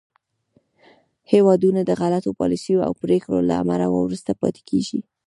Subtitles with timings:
[1.31, 4.99] هېوادونه د غلطو پالیسیو او پرېکړو له امله وروسته پاتې کېږي